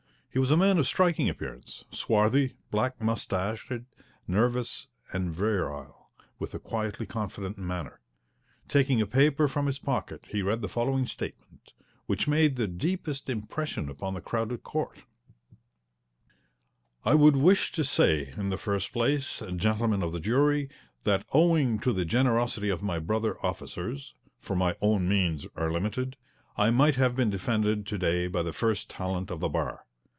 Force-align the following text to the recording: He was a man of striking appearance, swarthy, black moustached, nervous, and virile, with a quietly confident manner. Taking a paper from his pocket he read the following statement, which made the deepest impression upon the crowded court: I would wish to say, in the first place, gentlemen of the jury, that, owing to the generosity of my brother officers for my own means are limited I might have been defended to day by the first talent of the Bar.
He 0.33 0.39
was 0.39 0.49
a 0.49 0.55
man 0.55 0.77
of 0.77 0.87
striking 0.87 1.27
appearance, 1.27 1.83
swarthy, 1.91 2.53
black 2.69 3.01
moustached, 3.01 3.69
nervous, 4.29 4.87
and 5.11 5.35
virile, 5.35 6.09
with 6.39 6.53
a 6.53 6.57
quietly 6.59 7.05
confident 7.05 7.57
manner. 7.57 7.99
Taking 8.69 9.01
a 9.01 9.05
paper 9.05 9.49
from 9.49 9.65
his 9.65 9.77
pocket 9.77 10.23
he 10.29 10.41
read 10.41 10.61
the 10.61 10.69
following 10.69 11.05
statement, 11.05 11.73
which 12.05 12.29
made 12.29 12.55
the 12.55 12.65
deepest 12.69 13.29
impression 13.29 13.89
upon 13.89 14.13
the 14.13 14.21
crowded 14.21 14.63
court: 14.63 15.03
I 17.03 17.13
would 17.13 17.35
wish 17.35 17.73
to 17.73 17.83
say, 17.83 18.33
in 18.37 18.51
the 18.51 18.57
first 18.57 18.93
place, 18.93 19.43
gentlemen 19.57 20.01
of 20.01 20.13
the 20.13 20.21
jury, 20.21 20.69
that, 21.03 21.25
owing 21.33 21.77
to 21.79 21.91
the 21.91 22.05
generosity 22.05 22.69
of 22.69 22.81
my 22.81 22.99
brother 22.99 23.35
officers 23.45 24.15
for 24.39 24.55
my 24.55 24.77
own 24.79 25.09
means 25.09 25.45
are 25.57 25.69
limited 25.73 26.15
I 26.55 26.69
might 26.69 26.95
have 26.95 27.17
been 27.17 27.29
defended 27.29 27.85
to 27.87 27.97
day 27.97 28.27
by 28.27 28.43
the 28.43 28.53
first 28.53 28.89
talent 28.89 29.29
of 29.29 29.41
the 29.41 29.49
Bar. 29.49 29.85